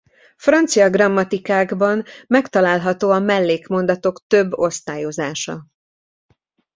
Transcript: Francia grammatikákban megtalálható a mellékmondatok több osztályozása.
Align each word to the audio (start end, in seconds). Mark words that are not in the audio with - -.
Francia 0.37 0.89
grammatikákban 0.89 2.03
megtalálható 2.27 3.09
a 3.09 3.19
mellékmondatok 3.19 4.27
több 4.27 4.53
osztályozása. 4.57 5.65